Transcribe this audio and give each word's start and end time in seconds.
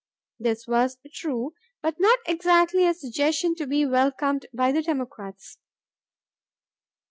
This 0.39 0.65
was 0.65 0.97
true, 1.13 1.53
but 1.83 1.99
not 1.99 2.17
exactly 2.25 2.87
a 2.87 2.93
suggestion 2.95 3.53
to 3.53 3.67
be 3.67 3.85
welcomed 3.85 4.47
by 4.51 4.71
the 4.71 4.81
Democrats. 4.81 5.59